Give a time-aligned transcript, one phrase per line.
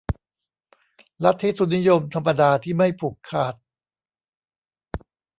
[1.23, 3.55] ลัทธิทุนนิยมธรรมดาที่ไม่ผูกขาด